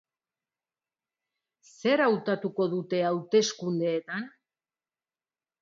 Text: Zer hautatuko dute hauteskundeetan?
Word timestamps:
Zer 1.73 2.03
hautatuko 2.07 2.69
dute 2.73 3.05
hauteskundeetan? 3.11 4.29